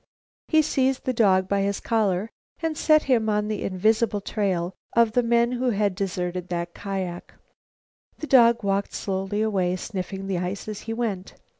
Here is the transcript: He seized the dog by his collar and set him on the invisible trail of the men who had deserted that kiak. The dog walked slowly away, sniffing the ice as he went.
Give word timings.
He 0.47 0.63
seized 0.63 1.03
the 1.05 1.13
dog 1.13 1.47
by 1.47 1.61
his 1.61 1.79
collar 1.79 2.31
and 2.59 2.75
set 2.75 3.03
him 3.03 3.29
on 3.29 3.47
the 3.47 3.61
invisible 3.61 4.19
trail 4.19 4.73
of 4.93 5.11
the 5.11 5.21
men 5.21 5.51
who 5.51 5.69
had 5.69 5.93
deserted 5.93 6.47
that 6.49 6.73
kiak. 6.73 7.35
The 8.17 8.25
dog 8.25 8.63
walked 8.63 8.95
slowly 8.95 9.43
away, 9.43 9.75
sniffing 9.75 10.25
the 10.25 10.39
ice 10.39 10.67
as 10.67 10.79
he 10.81 10.93
went. 10.95 11.35